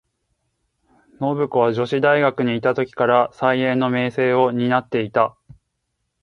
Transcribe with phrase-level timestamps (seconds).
[1.19, 5.37] 信子は女子大学にゐた時から、才媛の名声を担ってゐた。